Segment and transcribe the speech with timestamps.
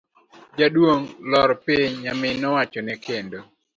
[0.57, 3.39] Jaduong' lor piny, nyamin nowachone kendo.